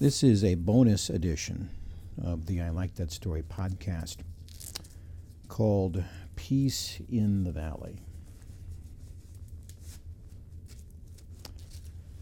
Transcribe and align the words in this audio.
This 0.00 0.22
is 0.22 0.42
a 0.42 0.54
bonus 0.54 1.10
edition 1.10 1.68
of 2.24 2.46
the 2.46 2.62
I 2.62 2.70
Like 2.70 2.94
That 2.94 3.12
Story 3.12 3.42
podcast 3.42 4.16
called 5.46 6.02
Peace 6.36 7.02
in 7.12 7.44
the 7.44 7.52
Valley. 7.52 7.98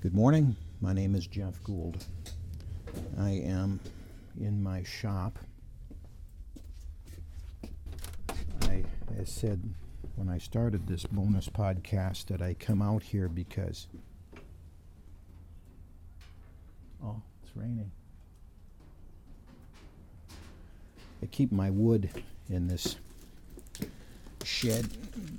Good 0.01 0.12
morning. 0.12 0.56
My 0.80 0.92
name 0.92 1.14
is 1.14 1.28
Jeff 1.28 1.62
Gould. 1.62 2.04
I 3.17 3.30
am 3.30 3.79
in 4.40 4.60
my 4.60 4.83
shop. 4.83 5.38
I, 8.63 8.83
as 9.17 9.31
said 9.31 9.63
when 10.17 10.29
I 10.29 10.38
started 10.38 10.88
this 10.88 11.04
bonus 11.04 11.49
podcast, 11.49 12.26
that 12.26 12.42
I 12.42 12.54
come 12.54 12.83
out 12.83 13.04
here 13.04 13.29
because. 13.29 13.87
Oh, 17.01 17.23
it's 17.48 17.57
raining. 17.57 17.91
I 21.23 21.27
keep 21.27 21.52
my 21.52 21.71
wood 21.71 22.11
in 22.48 22.69
this 22.69 22.97
shed 24.45 24.88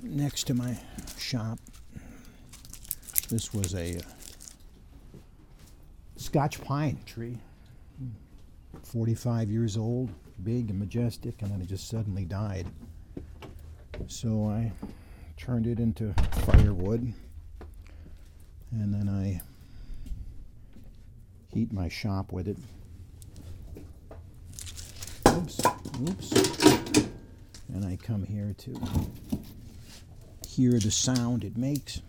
next 0.02 0.44
to 0.44 0.54
my 0.54 0.78
shop. 1.18 1.58
This 3.28 3.54
was 3.54 3.74
a 3.74 3.98
uh, 3.98 4.00
Scotch 6.16 6.60
pine 6.62 6.98
tree, 7.06 7.38
45 8.84 9.50
years 9.50 9.76
old, 9.76 10.10
big 10.42 10.70
and 10.70 10.78
majestic, 10.78 11.40
and 11.42 11.50
then 11.50 11.60
it 11.60 11.68
just 11.68 11.88
suddenly 11.88 12.24
died. 12.24 12.66
So 14.06 14.48
I 14.48 14.72
turned 15.36 15.66
it 15.66 15.78
into 15.78 16.12
firewood, 16.44 17.12
and 18.72 18.92
then 18.94 19.08
I 19.08 19.40
heat 21.52 21.72
my 21.72 21.88
shop 21.88 22.32
with 22.32 22.48
it. 22.48 22.56
Oops, 25.28 25.60
oops. 26.08 26.32
And 27.72 27.84
I 27.84 27.96
come 27.96 28.24
here 28.24 28.54
to 28.58 28.80
hear 30.48 30.72
the 30.72 30.90
sound 30.90 31.44
it 31.44 31.56
makes. 31.56 32.00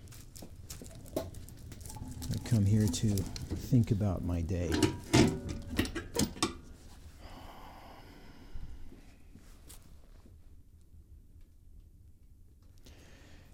I 1.17 2.37
come 2.45 2.65
here 2.65 2.87
to 2.87 3.07
think 3.09 3.91
about 3.91 4.23
my 4.23 4.41
day. 4.41 4.71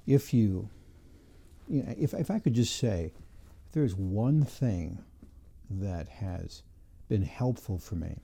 If 0.06 0.34
you, 0.34 0.70
you 1.68 1.84
know, 1.84 1.94
if, 1.98 2.14
if 2.14 2.32
I 2.32 2.40
could 2.40 2.54
just 2.54 2.78
say, 2.78 3.12
if 3.66 3.74
there's 3.74 3.94
one 3.94 4.46
thing 4.46 5.04
that 5.70 6.08
has 6.08 6.64
been 7.10 7.24
helpful 7.24 7.78
for 7.78 7.96
me, 7.96 8.18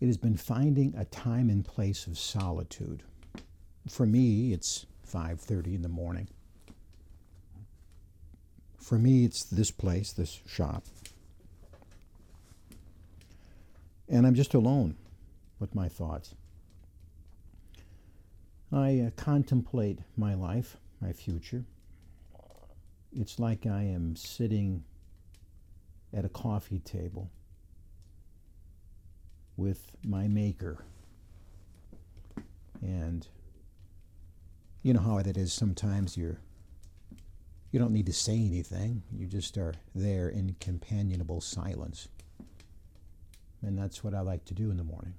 it 0.00 0.06
has 0.06 0.16
been 0.16 0.36
finding 0.36 0.94
a 0.96 1.04
time 1.04 1.48
and 1.48 1.64
place 1.64 2.06
of 2.06 2.18
solitude. 2.18 3.02
For 3.88 4.06
me, 4.06 4.52
it's 4.52 4.86
5:30 5.06 5.74
in 5.74 5.82
the 5.82 5.88
morning. 5.88 6.28
For 8.78 8.98
me, 8.98 9.24
it's 9.24 9.44
this 9.44 9.70
place, 9.70 10.12
this 10.12 10.40
shop. 10.46 10.84
And 14.08 14.26
I'm 14.26 14.34
just 14.34 14.54
alone 14.54 14.96
with 15.60 15.74
my 15.74 15.88
thoughts. 15.88 16.34
I 18.72 19.00
uh, 19.00 19.10
contemplate 19.16 20.00
my 20.16 20.34
life, 20.34 20.76
my 21.00 21.12
future. 21.12 21.64
It's 23.14 23.38
like 23.38 23.66
I 23.66 23.82
am 23.82 24.16
sitting 24.16 24.82
at 26.14 26.24
a 26.24 26.28
coffee 26.28 26.80
table 26.80 27.30
with 29.56 29.96
my 30.04 30.28
maker. 30.28 30.84
And 32.80 33.26
you 34.82 34.92
know 34.92 35.00
how 35.00 35.18
it 35.18 35.36
is 35.36 35.52
sometimes 35.52 36.16
you're 36.16 36.40
you 37.70 37.78
don't 37.78 37.92
need 37.92 38.06
to 38.06 38.12
say 38.12 38.34
anything. 38.34 39.02
You 39.10 39.26
just 39.26 39.56
are 39.56 39.72
there 39.94 40.28
in 40.28 40.56
companionable 40.60 41.40
silence. 41.40 42.08
And 43.62 43.78
that's 43.78 44.04
what 44.04 44.12
I 44.12 44.20
like 44.20 44.44
to 44.46 44.54
do 44.54 44.70
in 44.70 44.76
the 44.76 44.84
morning. 44.84 45.14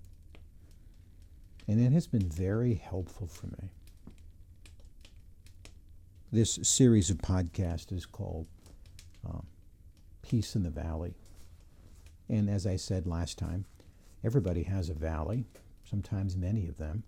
And 1.67 1.79
it 1.83 1.91
has 1.93 2.05
been 2.05 2.29
very 2.29 2.75
helpful 2.75 3.25
for 3.25 3.47
me. 3.47 3.69
This 6.31 6.59
series 6.61 7.09
of 7.09 7.17
podcasts 7.17 7.91
is 7.91 8.05
called 8.05 8.47
um, 9.27 9.45
Peace 10.23 10.55
in 10.55 10.63
the 10.63 10.69
Valley. 10.71 11.13
And 12.27 12.49
as 12.49 12.65
I 12.65 12.77
said 12.77 13.05
last 13.05 13.37
time, 13.37 13.65
everybody 14.23 14.63
has 14.63 14.89
a 14.89 14.93
valley, 14.93 15.45
sometimes 15.83 16.35
many 16.35 16.67
of 16.67 16.77
them, 16.77 17.03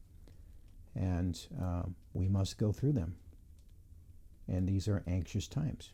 and 0.94 1.40
uh, 1.62 1.84
we 2.14 2.28
must 2.28 2.58
go 2.58 2.72
through 2.72 2.92
them 2.94 3.16
and 4.48 4.68
these 4.68 4.88
are 4.88 5.04
anxious 5.08 5.48
times. 5.48 5.92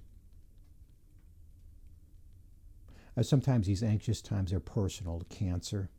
Uh, 3.18 3.24
sometimes 3.24 3.68
these 3.68 3.84
anxious 3.84 4.22
times 4.22 4.53
are 4.53 4.59
personal 4.59 5.24
cancer, 5.30 5.90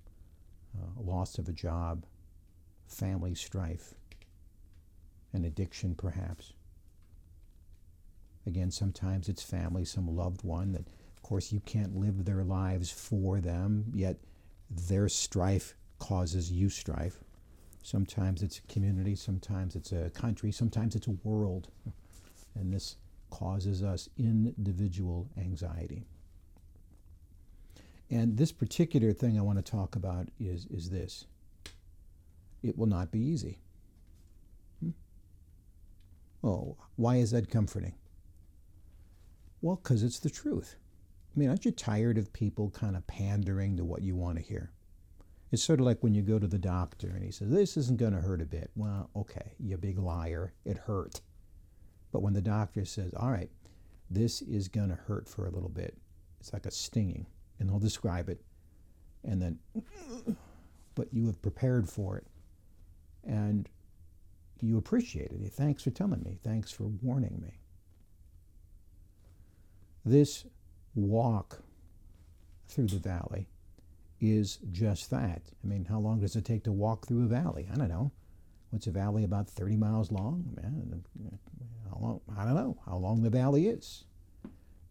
uh, 0.76 1.00
loss 1.00 1.38
of 1.38 1.48
a 1.48 1.52
job, 1.52 2.04
family 2.86 3.34
strife, 3.34 3.94
an 5.32 5.44
addiction 5.44 5.94
perhaps. 5.94 6.52
Again, 8.46 8.70
sometimes 8.70 9.28
it's 9.28 9.42
family, 9.42 9.84
some 9.84 10.16
loved 10.16 10.42
one 10.42 10.72
that, 10.72 10.86
of 11.22 11.28
course, 11.28 11.52
you 11.52 11.60
can't 11.60 11.96
live 11.96 12.24
their 12.24 12.42
lives 12.42 12.90
for 12.90 13.40
them, 13.40 13.92
yet 13.94 14.16
their 14.68 15.08
strife 15.08 15.76
causes 16.00 16.50
you 16.50 16.68
strife. 16.68 17.20
Sometimes 17.84 18.42
it's 18.42 18.58
a 18.58 18.62
community, 18.62 19.14
sometimes 19.14 19.76
it's 19.76 19.92
a 19.92 20.10
country, 20.10 20.50
sometimes 20.50 20.96
it's 20.96 21.06
a 21.06 21.16
world 21.22 21.68
and 22.56 22.74
this 22.74 22.96
causes 23.30 23.84
us 23.84 24.08
individual 24.18 25.28
anxiety. 25.38 26.06
And 28.10 28.36
this 28.36 28.50
particular 28.50 29.12
thing 29.12 29.38
I 29.38 29.42
want 29.42 29.64
to 29.64 29.70
talk 29.70 29.94
about 29.94 30.26
is, 30.40 30.66
is 30.66 30.90
this 30.90 31.26
it 32.64 32.76
will 32.76 32.86
not 32.86 33.12
be 33.12 33.20
easy. 33.20 33.58
Hmm? 34.80 34.90
Oh, 36.42 36.76
why 36.96 37.16
is 37.16 37.30
that 37.30 37.48
comforting? 37.48 37.94
Well, 39.60 39.76
because 39.76 40.02
it's 40.02 40.18
the 40.18 40.30
truth. 40.30 40.76
I 41.34 41.38
mean, 41.38 41.48
aren't 41.48 41.64
you 41.64 41.70
tired 41.70 42.18
of 42.18 42.32
people 42.32 42.70
kind 42.70 42.96
of 42.96 43.06
pandering 43.06 43.76
to 43.78 43.84
what 43.84 44.02
you 44.02 44.14
want 44.14 44.36
to 44.38 44.44
hear? 44.44 44.70
It's 45.50 45.62
sort 45.62 45.80
of 45.80 45.86
like 45.86 46.02
when 46.02 46.14
you 46.14 46.22
go 46.22 46.38
to 46.38 46.46
the 46.46 46.58
doctor 46.58 47.08
and 47.08 47.22
he 47.22 47.30
says, 47.30 47.50
This 47.50 47.76
isn't 47.76 47.98
going 47.98 48.12
to 48.12 48.20
hurt 48.20 48.42
a 48.42 48.46
bit. 48.46 48.70
Well, 48.74 49.10
okay, 49.16 49.54
you 49.58 49.76
big 49.76 49.98
liar. 49.98 50.52
It 50.64 50.78
hurt. 50.78 51.20
But 52.12 52.20
when 52.20 52.34
the 52.34 52.42
doctor 52.42 52.84
says, 52.84 53.12
all 53.14 53.30
right, 53.30 53.50
this 54.10 54.42
is 54.42 54.68
going 54.68 54.90
to 54.90 54.94
hurt 54.94 55.28
for 55.28 55.46
a 55.46 55.50
little 55.50 55.70
bit, 55.70 55.96
it's 56.38 56.52
like 56.52 56.66
a 56.66 56.70
stinging, 56.70 57.26
and 57.58 57.68
they'll 57.68 57.78
describe 57.78 58.28
it, 58.28 58.42
and 59.24 59.40
then, 59.40 59.58
but 60.94 61.12
you 61.12 61.26
have 61.26 61.40
prepared 61.40 61.88
for 61.88 62.18
it, 62.18 62.26
and 63.24 63.68
you 64.60 64.76
appreciate 64.76 65.32
it. 65.32 65.52
Thanks 65.52 65.82
for 65.82 65.90
telling 65.90 66.22
me. 66.22 66.38
Thanks 66.44 66.70
for 66.70 66.84
warning 66.84 67.40
me. 67.40 67.58
This 70.04 70.44
walk 70.94 71.62
through 72.68 72.86
the 72.86 72.98
valley 72.98 73.48
is 74.20 74.58
just 74.70 75.10
that. 75.10 75.42
I 75.62 75.66
mean, 75.66 75.84
how 75.84 75.98
long 75.98 76.20
does 76.20 76.36
it 76.36 76.44
take 76.44 76.64
to 76.64 76.72
walk 76.72 77.06
through 77.06 77.24
a 77.24 77.28
valley? 77.28 77.68
I 77.72 77.76
don't 77.76 77.88
know. 77.88 78.12
What's 78.70 78.86
a 78.86 78.90
valley 78.90 79.24
about 79.24 79.50
30 79.50 79.76
miles 79.76 80.10
long? 80.10 80.44
Man, 80.56 81.02
long? 82.02 82.20
I 82.36 82.44
don't 82.44 82.54
know 82.54 82.76
how 82.84 82.96
long 82.96 83.22
the 83.22 83.30
valley 83.30 83.68
is. 83.68 84.04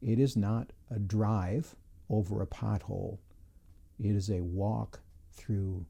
It 0.02 0.20
is 0.20 0.36
not 0.36 0.72
a 0.90 0.98
drive 0.98 1.76
over 2.10 2.42
a 2.42 2.48
pothole. 2.48 3.20
It 4.00 4.16
is 4.16 4.30
a 4.30 4.42
walk 4.42 5.02
through 5.34 5.86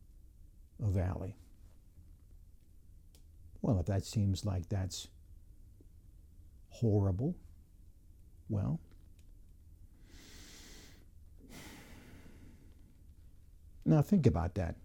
a 0.84 0.90
valley. 0.90 1.38
Well, 3.62 3.80
if 3.80 3.86
that 3.86 4.04
seems 4.04 4.44
like 4.44 4.68
that's 4.68 5.08
horrible, 6.70 7.36
well, 8.50 8.80
now 13.92 14.02
think 14.02 14.26
about 14.26 14.56
that. 14.56 14.76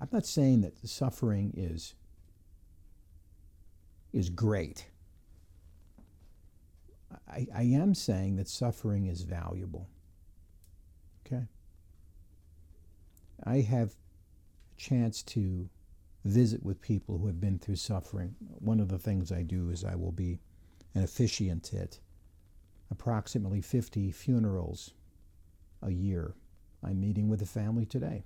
I'm 0.00 0.08
not 0.10 0.26
saying 0.26 0.62
that 0.62 0.76
suffering 0.86 1.54
is 1.56 1.94
is 4.12 4.28
great. 4.28 4.86
I, 7.28 7.46
I 7.54 7.62
am 7.62 7.94
saying 7.94 8.36
that 8.36 8.48
suffering 8.48 9.06
is 9.06 9.22
valuable. 9.22 9.88
Okay? 11.24 11.44
I 13.44 13.60
have 13.60 13.90
a 13.90 14.80
chance 14.80 15.22
to 15.22 15.70
visit 16.24 16.62
with 16.62 16.82
people 16.82 17.18
who 17.18 17.26
have 17.26 17.40
been 17.40 17.58
through 17.58 17.76
suffering. 17.76 18.34
One 18.58 18.80
of 18.80 18.88
the 18.88 18.98
things 18.98 19.32
I 19.32 19.42
do 19.42 19.70
is 19.70 19.84
I 19.84 19.94
will 19.94 20.12
be 20.12 20.40
an 20.94 21.04
officiant 21.04 21.72
at 21.72 21.98
approximately 22.90 23.62
50 23.62 24.10
funerals 24.10 24.92
a 25.80 25.90
year. 25.90 26.34
I'm 26.84 27.00
meeting 27.00 27.28
with 27.28 27.40
the 27.40 27.46
family 27.46 27.86
today. 27.86 28.24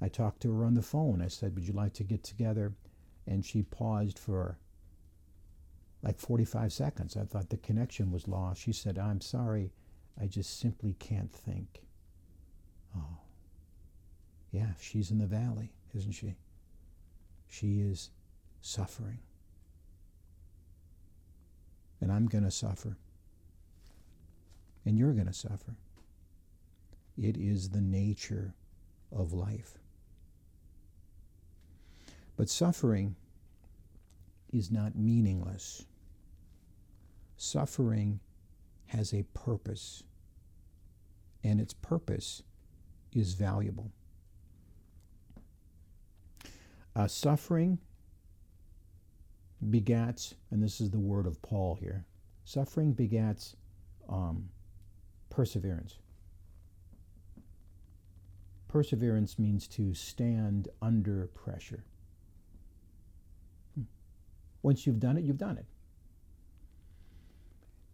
I 0.00 0.08
talked 0.08 0.42
to 0.42 0.52
her 0.52 0.64
on 0.64 0.74
the 0.74 0.82
phone. 0.82 1.22
I 1.22 1.28
said, 1.28 1.54
Would 1.54 1.66
you 1.66 1.72
like 1.72 1.94
to 1.94 2.04
get 2.04 2.22
together? 2.22 2.72
And 3.26 3.44
she 3.44 3.62
paused 3.62 4.18
for 4.18 4.58
like 6.02 6.18
45 6.18 6.72
seconds. 6.72 7.16
I 7.16 7.24
thought 7.24 7.50
the 7.50 7.56
connection 7.56 8.12
was 8.12 8.28
lost. 8.28 8.62
She 8.62 8.72
said, 8.72 8.98
I'm 8.98 9.20
sorry. 9.20 9.72
I 10.20 10.26
just 10.26 10.60
simply 10.60 10.94
can't 10.98 11.32
think. 11.32 11.82
Oh, 12.96 13.18
yeah, 14.52 14.70
she's 14.80 15.10
in 15.10 15.18
the 15.18 15.26
valley, 15.26 15.72
isn't 15.94 16.12
she? 16.12 16.36
She 17.48 17.80
is 17.80 18.10
suffering. 18.60 19.18
And 22.00 22.12
I'm 22.12 22.26
going 22.26 22.44
to 22.44 22.50
suffer. 22.50 22.96
And 24.84 24.96
you're 24.96 25.12
going 25.12 25.26
to 25.26 25.32
suffer. 25.32 25.74
It 27.16 27.36
is 27.36 27.70
the 27.70 27.80
nature 27.80 28.54
of 29.10 29.32
life. 29.32 29.78
But 32.36 32.50
suffering 32.50 33.16
is 34.52 34.70
not 34.70 34.96
meaningless. 34.96 35.86
Suffering 37.36 38.20
has 38.86 39.12
a 39.12 39.22
purpose, 39.34 40.02
and 41.42 41.60
its 41.60 41.74
purpose 41.74 42.42
is 43.12 43.34
valuable. 43.34 43.90
Uh, 46.94 47.06
suffering 47.06 47.78
begats, 49.70 50.34
and 50.50 50.62
this 50.62 50.80
is 50.80 50.90
the 50.90 50.98
word 50.98 51.26
of 51.26 51.40
Paul 51.42 51.76
here 51.80 52.04
suffering 52.46 52.94
begats 52.94 53.56
um, 54.08 54.48
perseverance. 55.28 55.98
Perseverance 58.68 59.38
means 59.38 59.66
to 59.68 59.94
stand 59.94 60.68
under 60.82 61.28
pressure. 61.28 61.84
Hmm. 63.74 63.84
Once 64.62 64.86
you've 64.86 65.00
done 65.00 65.16
it, 65.16 65.24
you've 65.24 65.38
done 65.38 65.58
it. 65.58 65.66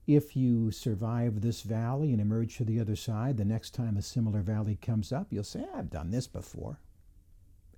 If 0.06 0.34
you 0.36 0.72
survive 0.72 1.40
this 1.40 1.62
valley 1.62 2.10
and 2.10 2.20
emerge 2.20 2.56
to 2.56 2.64
the 2.64 2.80
other 2.80 2.96
side, 2.96 3.36
the 3.36 3.44
next 3.44 3.70
time 3.70 3.96
a 3.96 4.02
similar 4.02 4.40
valley 4.40 4.76
comes 4.76 5.12
up, 5.12 5.28
you'll 5.30 5.44
say, 5.44 5.64
I've 5.74 5.90
done 5.90 6.10
this 6.10 6.26
before. 6.26 6.80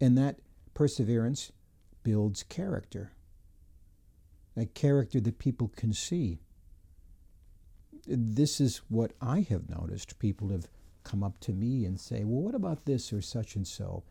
And 0.00 0.16
that 0.16 0.38
perseverance 0.72 1.52
builds 2.02 2.42
character, 2.42 3.12
a 4.56 4.66
character 4.66 5.20
that 5.20 5.38
people 5.38 5.68
can 5.68 5.92
see. 5.92 6.40
This 8.06 8.60
is 8.60 8.78
what 8.88 9.12
I 9.20 9.40
have 9.48 9.68
noticed. 9.68 10.18
People 10.18 10.48
have 10.48 10.68
come 11.04 11.22
up 11.22 11.38
to 11.40 11.52
me 11.52 11.84
and 11.84 12.00
say, 12.00 12.24
Well, 12.24 12.42
what 12.42 12.54
about 12.54 12.84
this 12.84 13.12
or 13.12 13.20
such 13.20 13.56
and 13.56 13.66
so? 13.66 14.02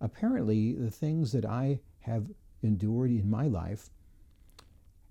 Apparently, 0.00 0.74
the 0.74 0.90
things 0.90 1.32
that 1.32 1.44
I 1.44 1.80
have 2.00 2.26
endured 2.62 3.10
in 3.10 3.28
my 3.30 3.48
life 3.48 3.90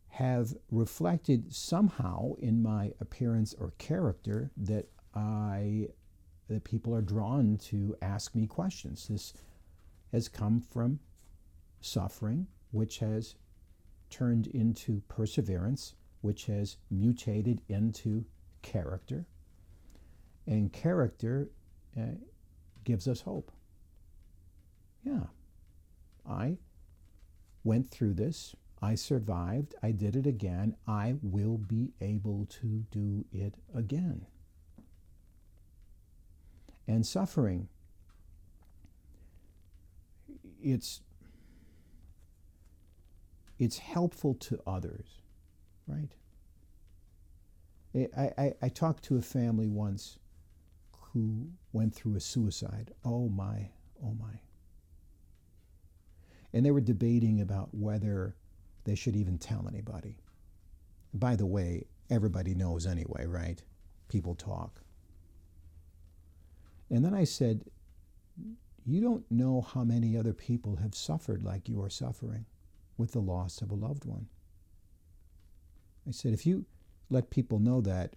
have 0.09 0.53
reflected 0.69 1.53
somehow 1.53 2.33
in 2.39 2.61
my 2.61 2.91
appearance 2.99 3.53
or 3.57 3.73
character 3.77 4.51
that 4.57 4.88
I 5.15 5.88
that 6.47 6.63
people 6.65 6.93
are 6.93 7.01
drawn 7.01 7.57
to 7.57 7.95
ask 8.01 8.35
me 8.35 8.45
questions. 8.45 9.07
This 9.07 9.33
has 10.11 10.27
come 10.27 10.59
from 10.59 10.99
suffering, 11.79 12.47
which 12.71 12.99
has 12.99 13.35
turned 14.09 14.47
into 14.47 15.01
perseverance, 15.07 15.95
which 16.19 16.45
has 16.47 16.75
mutated 16.89 17.61
into 17.69 18.25
character. 18.61 19.25
And 20.47 20.71
character 20.71 21.49
uh, 21.97 22.15
gives 22.83 23.07
us 23.07 23.21
hope. 23.21 23.51
Yeah, 25.03 25.25
I 26.27 26.57
went 27.63 27.89
through 27.89 28.13
this. 28.13 28.55
I 28.81 28.95
survived. 28.95 29.75
I 29.83 29.91
did 29.91 30.15
it 30.15 30.25
again. 30.25 30.75
I 30.88 31.15
will 31.21 31.57
be 31.57 31.93
able 32.01 32.47
to 32.61 32.85
do 32.91 33.25
it 33.31 33.55
again. 33.73 34.25
And 36.87 37.05
suffering 37.05 37.69
it's 40.63 41.01
it's 43.59 43.77
helpful 43.77 44.33
to 44.33 44.59
others, 44.65 45.21
right? 45.87 46.09
I, 47.95 48.31
I, 48.37 48.53
I 48.61 48.69
talked 48.69 49.03
to 49.03 49.17
a 49.17 49.21
family 49.21 49.67
once 49.67 50.17
who 51.13 51.49
went 51.73 51.93
through 51.93 52.15
a 52.15 52.19
suicide. 52.19 52.91
Oh 53.03 53.29
my, 53.29 53.69
oh 54.03 54.13
my. 54.19 54.39
And 56.53 56.65
they 56.65 56.71
were 56.71 56.81
debating 56.81 57.41
about 57.41 57.69
whether 57.73 58.35
they 58.83 58.95
should 58.95 59.15
even 59.15 59.37
tell 59.37 59.67
anybody. 59.67 60.17
By 61.13 61.35
the 61.35 61.45
way, 61.45 61.85
everybody 62.09 62.53
knows 62.55 62.85
anyway, 62.85 63.25
right? 63.25 63.61
People 64.07 64.35
talk. 64.35 64.81
And 66.89 67.05
then 67.05 67.13
I 67.13 67.23
said, 67.23 67.65
you 68.85 69.01
don't 69.01 69.29
know 69.31 69.61
how 69.61 69.83
many 69.83 70.17
other 70.17 70.33
people 70.33 70.77
have 70.77 70.95
suffered 70.95 71.43
like 71.43 71.69
you 71.69 71.81
are 71.81 71.89
suffering 71.89 72.45
with 72.97 73.11
the 73.11 73.19
loss 73.19 73.61
of 73.61 73.71
a 73.71 73.75
loved 73.75 74.05
one. 74.05 74.27
I 76.07 76.11
said, 76.11 76.33
if 76.33 76.45
you 76.45 76.65
let 77.09 77.29
people 77.29 77.59
know 77.59 77.81
that, 77.81 78.15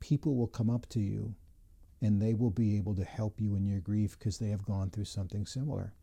people 0.00 0.36
will 0.36 0.46
come 0.46 0.70
up 0.70 0.86
to 0.90 1.00
you 1.00 1.34
and 2.04 2.20
they 2.20 2.34
will 2.34 2.50
be 2.50 2.76
able 2.76 2.94
to 2.94 3.02
help 3.02 3.40
you 3.40 3.56
in 3.56 3.66
your 3.66 3.80
grief 3.80 4.18
because 4.18 4.36
they 4.36 4.50
have 4.50 4.66
gone 4.66 4.90
through 4.90 5.06
something 5.06 5.46
similar. 5.46 5.94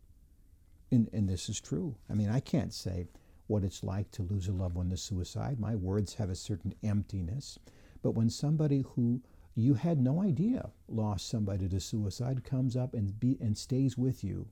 And, 0.90 1.08
and 1.12 1.28
this 1.28 1.48
is 1.48 1.60
true. 1.60 1.94
I 2.10 2.14
mean, 2.14 2.28
I 2.28 2.40
can't 2.40 2.74
say 2.74 3.06
what 3.46 3.62
it's 3.62 3.84
like 3.84 4.10
to 4.12 4.22
lose 4.22 4.48
a 4.48 4.52
loved 4.52 4.74
one 4.74 4.90
to 4.90 4.96
suicide. 4.96 5.60
My 5.60 5.76
words 5.76 6.14
have 6.14 6.28
a 6.28 6.34
certain 6.34 6.74
emptiness. 6.82 7.56
But 8.02 8.16
when 8.16 8.30
somebody 8.30 8.84
who 8.96 9.22
you 9.54 9.74
had 9.74 10.00
no 10.00 10.20
idea 10.20 10.70
lost 10.88 11.28
somebody 11.28 11.68
to 11.68 11.78
suicide 11.78 12.42
comes 12.42 12.76
up 12.76 12.94
and 12.94 13.20
be 13.20 13.38
and 13.40 13.56
stays 13.56 13.96
with 13.96 14.24
you 14.24 14.48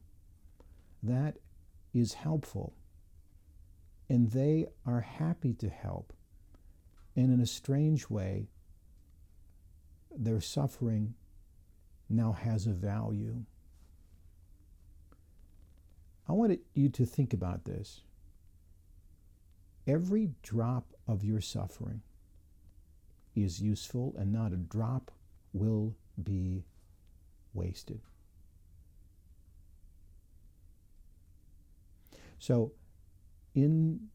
that 1.02 1.38
is 1.92 2.14
helpful 2.14 2.74
and 4.08 4.30
they 4.30 4.66
are 4.86 5.00
happy 5.00 5.54
to 5.54 5.68
help 5.68 6.12
and 7.16 7.32
in 7.32 7.40
a 7.40 7.46
strange 7.46 8.08
way 8.08 8.50
their 10.14 10.40
suffering 10.40 11.14
now 12.10 12.32
has 12.32 12.66
a 12.66 12.72
value 12.72 13.36
i 16.28 16.32
want 16.32 16.58
you 16.74 16.88
to 16.88 17.06
think 17.06 17.32
about 17.32 17.64
this 17.64 18.02
every 19.86 20.30
drop 20.42 20.92
of 21.08 21.24
your 21.24 21.40
suffering 21.40 22.02
is 23.34 23.60
useful 23.60 24.14
and 24.18 24.32
not 24.32 24.52
a 24.52 24.56
drop 24.56 25.10
will 25.52 25.94
be 26.22 26.64
wasted. 27.54 28.00
So, 32.38 32.72
in 33.54 34.08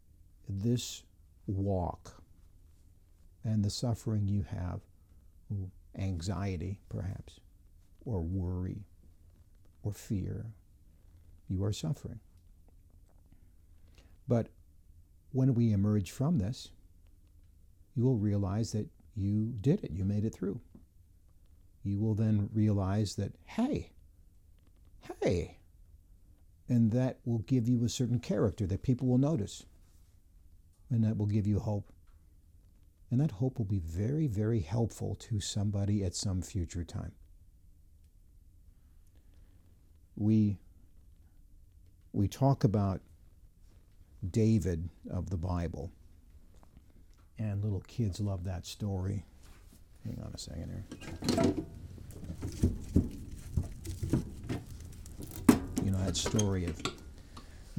this 0.47 1.03
walk 1.47 2.23
and 3.43 3.63
the 3.63 3.69
suffering 3.69 4.27
you 4.27 4.45
have, 4.49 4.81
anxiety 5.97 6.79
perhaps, 6.89 7.39
or 8.05 8.21
worry, 8.21 8.85
or 9.83 9.91
fear, 9.91 10.45
you 11.49 11.63
are 11.63 11.73
suffering. 11.73 12.19
But 14.27 14.47
when 15.31 15.53
we 15.53 15.73
emerge 15.73 16.11
from 16.11 16.37
this, 16.37 16.69
you 17.95 18.03
will 18.03 18.17
realize 18.17 18.71
that 18.71 18.87
you 19.15 19.53
did 19.61 19.83
it, 19.83 19.91
you 19.91 20.03
made 20.05 20.25
it 20.25 20.33
through. 20.33 20.59
You 21.83 21.99
will 21.99 22.15
then 22.15 22.49
realize 22.53 23.15
that, 23.15 23.33
hey, 23.45 23.91
hey, 25.21 25.57
and 26.67 26.91
that 26.91 27.19
will 27.25 27.39
give 27.39 27.69
you 27.69 27.83
a 27.85 27.89
certain 27.89 28.19
character 28.19 28.65
that 28.67 28.81
people 28.81 29.07
will 29.07 29.17
notice. 29.17 29.65
And 30.89 31.03
that 31.03 31.17
will 31.17 31.25
give 31.25 31.47
you 31.47 31.59
hope. 31.59 31.91
And 33.11 33.21
that 33.21 33.31
hope 33.31 33.57
will 33.57 33.65
be 33.65 33.79
very, 33.79 34.27
very 34.27 34.61
helpful 34.61 35.15
to 35.15 35.39
somebody 35.39 36.03
at 36.03 36.15
some 36.15 36.41
future 36.41 36.83
time. 36.83 37.11
We, 40.17 40.57
we 42.13 42.27
talk 42.27 42.63
about 42.63 43.01
David 44.31 44.89
of 45.09 45.29
the 45.29 45.37
Bible 45.37 45.91
and 47.37 47.63
little 47.63 47.81
kids 47.81 48.19
love 48.19 48.43
that 48.45 48.65
story. 48.65 49.25
Hang 50.03 50.21
on 50.25 50.31
a 50.33 50.37
second 50.37 50.71
here. 50.71 51.53
You 55.83 55.91
know 55.91 56.03
that 56.05 56.15
story 56.15 56.65
of 56.65 56.81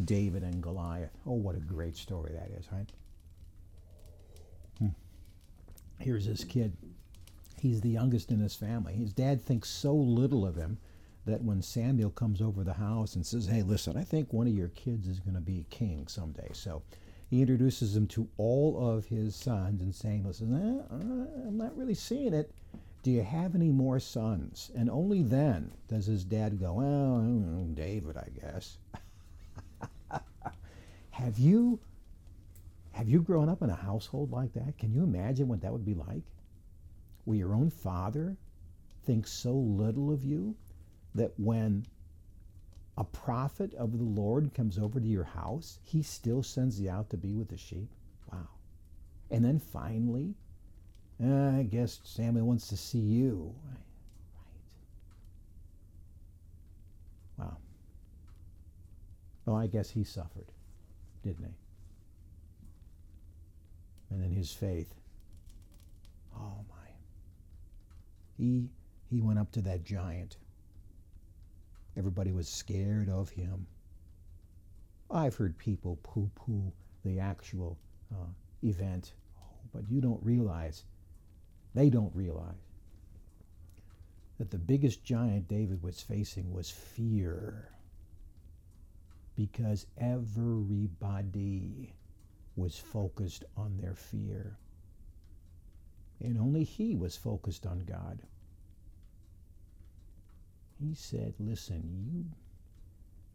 David 0.04 0.42
and 0.42 0.62
Goliath. 0.62 1.10
Oh, 1.26 1.32
what 1.32 1.56
a 1.56 1.60
great 1.60 1.96
story 1.96 2.32
that 2.34 2.50
is, 2.58 2.66
right? 2.70 2.90
Hmm. 4.78 4.88
Here's 5.98 6.26
this 6.26 6.44
kid. 6.44 6.76
He's 7.58 7.80
the 7.80 7.88
youngest 7.88 8.30
in 8.30 8.40
his 8.40 8.54
family. 8.54 8.94
His 8.94 9.12
dad 9.12 9.40
thinks 9.40 9.70
so 9.70 9.94
little 9.94 10.44
of 10.44 10.56
him 10.56 10.78
that 11.26 11.42
when 11.42 11.60
Samuel 11.60 12.10
comes 12.10 12.40
over 12.40 12.64
the 12.64 12.72
house 12.72 13.16
and 13.16 13.26
says, 13.26 13.46
Hey, 13.46 13.62
listen, 13.62 13.96
I 13.96 14.04
think 14.04 14.32
one 14.32 14.46
of 14.46 14.54
your 14.54 14.68
kids 14.68 15.08
is 15.08 15.20
going 15.20 15.34
to 15.34 15.40
be 15.40 15.66
king 15.70 16.06
someday. 16.06 16.48
So 16.52 16.82
he 17.28 17.40
introduces 17.40 17.96
him 17.96 18.06
to 18.08 18.28
all 18.36 18.96
of 18.96 19.06
his 19.06 19.34
sons 19.34 19.82
and 19.82 19.94
Samuel 19.94 20.32
says, 20.32 20.48
eh, 20.50 20.94
uh, 20.94 21.48
I'm 21.48 21.58
not 21.58 21.76
really 21.76 21.94
seeing 21.94 22.32
it. 22.32 22.52
Do 23.02 23.10
you 23.10 23.22
have 23.22 23.54
any 23.54 23.70
more 23.70 24.00
sons? 24.00 24.70
And 24.76 24.88
only 24.88 25.22
then 25.22 25.72
does 25.88 26.06
his 26.06 26.24
dad 26.24 26.58
go, 26.60 26.74
Well, 26.74 27.66
David, 27.74 28.16
I 28.16 28.28
guess. 28.40 28.78
have 31.10 31.38
you 31.38 31.80
have 32.92 33.08
you 33.08 33.20
grown 33.20 33.48
up 33.48 33.62
in 33.62 33.70
a 33.70 33.74
household 33.74 34.32
like 34.32 34.54
that? 34.54 34.78
Can 34.78 34.92
you 34.92 35.02
imagine 35.02 35.48
what 35.48 35.60
that 35.60 35.72
would 35.72 35.84
be 35.84 35.94
like? 35.94 36.22
Where 37.24 37.36
your 37.36 37.54
own 37.54 37.70
father 37.70 38.36
thinks 39.04 39.30
so 39.30 39.52
little 39.52 40.10
of 40.12 40.24
you 40.24 40.56
that 41.16 41.32
when 41.38 41.86
a 42.96 43.04
prophet 43.04 43.74
of 43.74 43.98
the 43.98 44.04
Lord 44.04 44.54
comes 44.54 44.78
over 44.78 45.00
to 45.00 45.06
your 45.06 45.24
house, 45.24 45.78
he 45.82 46.02
still 46.02 46.42
sends 46.42 46.80
you 46.80 46.90
out 46.90 47.10
to 47.10 47.16
be 47.16 47.34
with 47.34 47.48
the 47.48 47.56
sheep? 47.56 47.90
Wow. 48.32 48.48
And 49.30 49.44
then 49.44 49.58
finally, 49.58 50.34
uh, 51.22 51.58
I 51.58 51.62
guess 51.70 52.00
Samuel 52.04 52.46
wants 52.46 52.68
to 52.68 52.76
see 52.76 52.98
you. 52.98 53.54
Right. 53.64 53.78
Wow. 57.38 57.56
Well, 59.44 59.56
I 59.56 59.66
guess 59.66 59.90
he 59.90 60.04
suffered, 60.04 60.52
didn't 61.22 61.44
he? 61.44 61.54
And 64.10 64.22
then 64.22 64.32
his 64.32 64.52
faith. 64.52 64.94
Oh 66.34 66.64
my. 66.68 66.90
He 68.36 68.68
he 69.10 69.20
went 69.20 69.38
up 69.38 69.52
to 69.52 69.62
that 69.62 69.84
giant. 69.84 70.36
Everybody 71.96 72.32
was 72.32 72.48
scared 72.48 73.08
of 73.08 73.30
him. 73.30 73.66
I've 75.10 75.36
heard 75.36 75.56
people 75.56 75.98
poo-poo 76.02 76.72
the 77.04 77.20
actual 77.20 77.78
uh, 78.12 78.26
event, 78.62 79.14
oh, 79.40 79.46
but 79.72 79.88
you 79.88 80.00
don't 80.00 80.22
realize 80.22 80.84
they 81.74 81.90
don't 81.90 82.14
realize 82.14 82.54
that 84.38 84.50
the 84.50 84.58
biggest 84.58 85.04
giant 85.04 85.48
David 85.48 85.82
was 85.82 86.00
facing 86.00 86.52
was 86.52 86.70
fear. 86.70 87.70
Because 89.34 89.86
everybody 89.98 91.94
was 92.56 92.78
focused 92.78 93.44
on 93.56 93.76
their 93.76 93.94
fear. 93.94 94.58
And 96.20 96.38
only 96.38 96.64
he 96.64 96.96
was 96.96 97.16
focused 97.16 97.66
on 97.66 97.80
God. 97.80 98.22
He 100.80 100.94
said, 100.94 101.34
Listen, 101.38 101.82
you, 102.12 102.24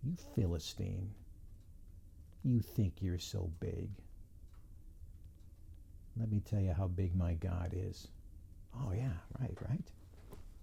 you 0.03 0.15
Philistine, 0.35 1.09
you 2.43 2.59
think 2.59 2.93
you're 3.01 3.17
so 3.17 3.49
big. 3.59 3.89
Let 6.19 6.31
me 6.31 6.41
tell 6.41 6.59
you 6.59 6.73
how 6.73 6.87
big 6.87 7.15
my 7.15 7.33
God 7.33 7.73
is. 7.75 8.07
Oh, 8.75 8.91
yeah, 8.91 9.13
right, 9.39 9.57
right. 9.69 9.91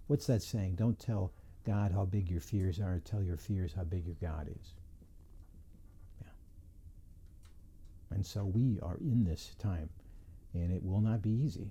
What's 0.06 0.26
that 0.26 0.42
saying? 0.42 0.76
Don't 0.76 0.98
tell 0.98 1.32
God 1.66 1.92
how 1.92 2.04
big 2.04 2.30
your 2.30 2.40
fears 2.40 2.80
are, 2.80 3.00
tell 3.04 3.22
your 3.22 3.36
fears 3.36 3.72
how 3.74 3.84
big 3.84 4.06
your 4.06 4.16
God 4.20 4.48
is. 4.48 4.74
Yeah. 6.22 6.28
And 8.16 8.24
so 8.24 8.44
we 8.44 8.78
are 8.82 8.96
in 9.00 9.24
this 9.24 9.54
time, 9.58 9.88
and 10.54 10.72
it 10.72 10.82
will 10.82 11.00
not 11.00 11.22
be 11.22 11.30
easy. 11.30 11.70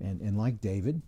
And, 0.00 0.20
and 0.20 0.36
like 0.36 0.60
David, 0.60 1.00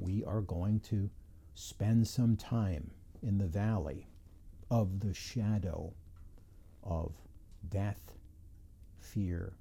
we 0.00 0.24
are 0.24 0.40
going 0.40 0.80
to 0.80 1.10
spend 1.54 2.06
some 2.08 2.36
time 2.36 2.90
in 3.22 3.38
the 3.38 3.46
valley 3.46 4.06
of 4.70 5.00
the 5.00 5.12
shadow 5.12 5.92
of 6.82 7.12
death, 7.68 8.12
fear, 8.98 9.52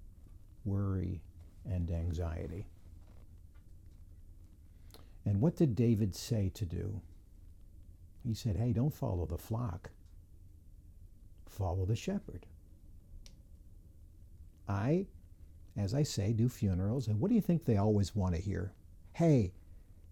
worry, 0.65 1.21
and 1.65 1.91
anxiety. 1.91 2.67
And 5.25 5.41
what 5.41 5.55
did 5.55 5.75
David 5.75 6.15
say 6.15 6.49
to 6.55 6.65
do? 6.65 7.01
He 8.23 8.33
said, 8.33 8.55
Hey, 8.55 8.71
don't 8.71 8.93
follow 8.93 9.25
the 9.25 9.37
flock, 9.37 9.91
follow 11.45 11.85
the 11.85 11.95
shepherd. 11.95 12.45
I, 14.67 15.07
as 15.75 15.93
I 15.93 16.03
say, 16.03 16.31
do 16.31 16.47
funerals, 16.47 17.07
and 17.07 17.19
what 17.19 17.29
do 17.29 17.35
you 17.35 17.41
think 17.41 17.65
they 17.65 17.77
always 17.77 18.15
want 18.15 18.35
to 18.35 18.41
hear? 18.41 18.73
Hey, 19.13 19.53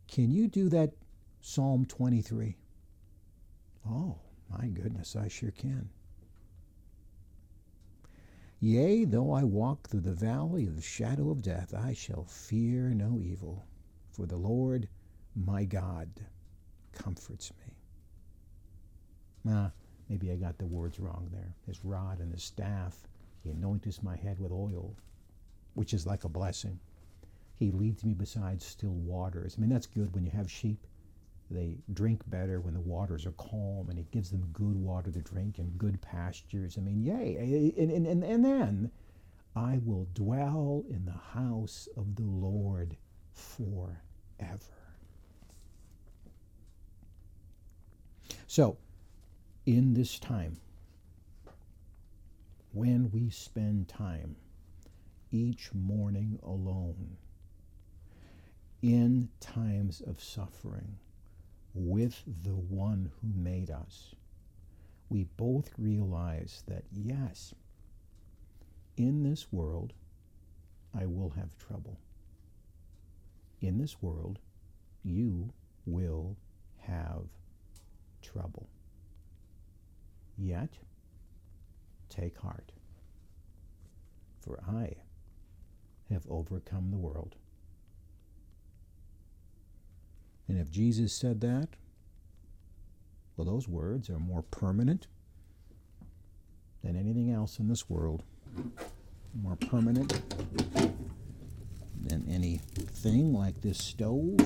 can 0.08 0.32
you 0.32 0.48
do 0.48 0.70
that 0.70 0.94
Psalm 1.42 1.86
23? 1.86 2.58
Oh, 3.90 4.18
my 4.50 4.68
goodness, 4.68 5.16
I 5.16 5.28
sure 5.28 5.52
can. 5.52 5.90
Yea, 8.60 9.06
though 9.06 9.32
I 9.32 9.44
walk 9.44 9.88
through 9.88 10.02
the 10.02 10.14
valley 10.14 10.66
of 10.66 10.76
the 10.76 10.82
shadow 10.82 11.30
of 11.30 11.44
death, 11.44 11.74
I 11.76 11.94
shall 11.94 12.24
fear 12.24 12.90
no 12.90 13.22
evil, 13.22 13.68
for 14.12 14.26
the 14.26 14.38
Lord 14.38 14.88
my 15.36 15.64
God 15.64 16.10
comforts 16.92 17.52
me. 17.60 17.76
Ah, 19.50 19.72
maybe 20.10 20.32
I 20.32 20.36
got 20.36 20.58
the 20.58 20.66
words 20.66 21.00
wrong 21.00 21.30
there. 21.32 21.56
His 21.68 21.86
rod 21.86 22.20
and 22.20 22.34
his 22.34 22.44
staff, 22.44 23.08
he 23.44 23.50
anointeth 23.50 24.02
my 24.02 24.16
head 24.16 24.40
with 24.40 24.52
oil, 24.52 24.96
which 25.76 25.94
is 25.94 26.08
like 26.08 26.24
a 26.24 26.30
blessing. 26.30 26.80
He 27.58 27.72
leads 27.72 28.04
me 28.04 28.14
beside 28.14 28.62
still 28.62 28.94
waters. 28.94 29.56
I 29.58 29.62
mean, 29.62 29.70
that's 29.70 29.88
good 29.88 30.14
when 30.14 30.26
you 30.26 30.32
have 30.32 30.50
sheep. 30.50 30.86
They 31.50 31.78
drink 31.94 32.22
better 32.30 32.60
when 32.60 32.74
the 32.76 32.82
waters 32.82 33.26
are 33.26 33.32
calm, 33.32 33.88
and 33.90 33.98
He 33.98 34.06
gives 34.12 34.30
them 34.30 34.50
good 34.54 34.76
water 34.76 35.12
to 35.12 35.22
drink 35.22 35.58
and 35.58 35.78
good 35.78 36.00
pastures. 36.02 36.78
I 36.78 36.82
mean, 36.82 37.02
yay. 37.02 37.74
And, 37.78 37.90
and, 37.92 38.06
and, 38.06 38.24
and 38.24 38.46
then 38.46 38.92
I 39.56 39.80
will 39.84 40.08
dwell 40.14 40.84
in 40.90 41.06
the 41.06 41.40
house 41.40 41.88
of 41.98 42.16
the 42.16 42.24
Lord 42.24 42.96
forever. 43.34 43.98
So, 48.46 48.78
in 49.66 49.94
this 49.94 50.20
time, 50.20 50.58
when 52.72 53.10
we 53.12 53.30
spend 53.30 53.88
time 53.88 54.36
each 55.32 55.74
morning 55.74 56.40
alone, 56.44 57.18
in 58.82 59.30
times 59.40 60.02
of 60.02 60.22
suffering 60.22 60.98
with 61.74 62.24
the 62.44 62.56
one 62.56 63.12
who 63.22 63.28
made 63.34 63.70
us, 63.70 64.16
we 65.10 65.24
both 65.38 65.72
realize 65.78 66.64
that 66.68 66.84
yes, 66.92 67.54
in 68.98 69.24
this 69.24 69.52
world, 69.52 69.94
I 70.94 71.06
will 71.06 71.30
have 71.32 71.58
trouble. 71.58 72.00
In 73.62 73.78
this 73.78 74.02
world, 74.02 74.40
you 75.04 75.54
will 75.86 76.36
have 76.80 77.26
trouble. 78.22 78.68
Yet, 80.38 80.78
take 82.10 82.38
heart, 82.38 82.72
for 84.40 84.60
I 84.68 84.96
have 86.12 86.26
overcome 86.30 86.92
the 86.92 86.98
world. 86.98 87.36
And 90.48 90.60
if 90.60 90.72
Jesus 90.72 91.14
said 91.14 91.42
that, 91.42 91.70
well, 93.36 93.46
those 93.46 93.68
words 93.68 94.10
are 94.10 94.20
more 94.20 94.44
permanent 94.44 95.08
than 96.84 96.96
anything 96.96 97.32
else 97.32 97.60
in 97.60 97.68
this 97.68 97.90
world. 97.90 98.24
More 99.34 99.56
permanent 99.56 100.22
than 102.02 102.26
anything 102.30 103.34
like 103.34 103.62
this 103.62 103.78
stove, 103.78 104.40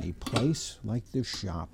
any 0.00 0.12
place 0.12 0.78
like 0.82 1.12
this 1.12 1.26
shop. 1.26 1.68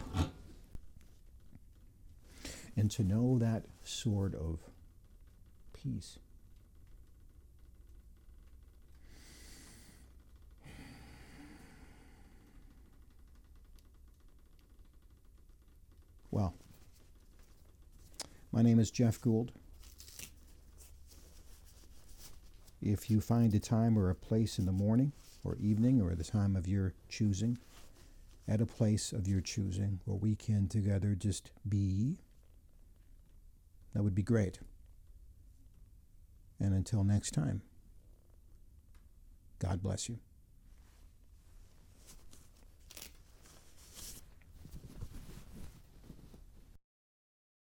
And 2.77 2.91
to 2.93 3.05
know 3.05 3.39
that 3.39 3.65
sort 3.85 4.35
of 4.35 4.59
peace. 5.73 6.19
Well, 16.31 16.55
my 18.53 18.61
name 18.61 18.79
is 18.79 18.91
Jeff 18.91 19.21
Gould. 19.21 19.51
If 22.83 23.11
you 23.11 23.21
find 23.21 23.55
a 23.55 23.59
time 23.59 23.99
or 23.99 24.11
a 24.11 24.15
place 24.15 24.59
in 24.59 24.67
the 24.67 24.73
morning 24.73 25.13
or 25.43 25.57
evening 25.57 26.03
or 26.03 26.15
the 26.15 26.25
time 26.25 26.55
of 26.55 26.69
your 26.69 26.95
choosing, 27.09 27.59
at 28.47 28.61
a 28.61 28.67
place 28.67 29.13
of 29.13 29.27
your 29.27 29.41
choosing 29.41 30.01
where 30.05 30.17
we 30.17 30.35
can 30.35 30.69
together 30.69 31.15
just 31.15 31.51
be, 31.67 32.19
that 33.95 34.03
would 34.03 34.15
be 34.15 34.23
great. 34.23 34.59
And 36.61 36.75
until 36.75 37.05
next 37.05 37.31
time, 37.33 37.63
God 39.59 39.83
bless 39.83 40.09
you. 40.09 40.19